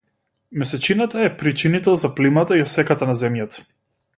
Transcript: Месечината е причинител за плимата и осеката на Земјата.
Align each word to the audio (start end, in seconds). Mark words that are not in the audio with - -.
Месечината 0.51 1.21
е 1.23 1.37
причинител 1.37 1.95
за 1.95 2.15
плимата 2.15 2.57
и 2.57 2.61
осеката 2.65 3.07
на 3.11 3.15
Земјата. 3.21 3.65